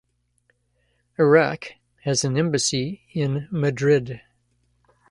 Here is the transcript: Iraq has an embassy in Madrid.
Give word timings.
Iraq 1.19 1.73
has 2.05 2.23
an 2.25 2.35
embassy 2.35 3.01
in 3.13 3.47
Madrid. 3.51 4.19